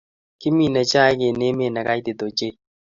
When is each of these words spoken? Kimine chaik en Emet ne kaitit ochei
Kimine 0.39 0.81
chaik 0.91 1.19
en 1.27 1.39
Emet 1.47 1.71
ne 1.73 1.81
kaitit 1.87 2.19
ochei 2.25 2.55